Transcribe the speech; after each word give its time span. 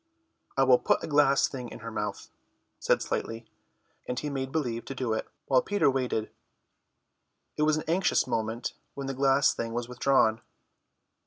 "I 0.57 0.63
will 0.63 0.79
put 0.79 1.03
a 1.03 1.07
glass 1.07 1.47
thing 1.47 1.69
in 1.69 1.81
her 1.81 1.91
mouth," 1.91 2.31
said 2.79 3.03
Slightly, 3.03 3.45
and 4.07 4.17
he 4.17 4.31
made 4.31 4.51
believe 4.51 4.83
to 4.85 4.95
do 4.95 5.13
it, 5.13 5.27
while 5.45 5.61
Peter 5.61 5.91
waited. 5.91 6.31
It 7.55 7.61
was 7.61 7.77
an 7.77 7.83
anxious 7.87 8.25
moment 8.25 8.73
when 8.95 9.05
the 9.05 9.13
glass 9.13 9.53
thing 9.53 9.73
was 9.73 9.87
withdrawn. 9.87 10.41